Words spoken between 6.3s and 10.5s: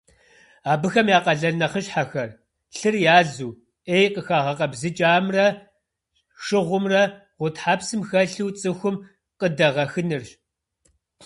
шыгъумрэ гъутхьэпсым хэлъу цӏыхум къыдэгъэхынырщ.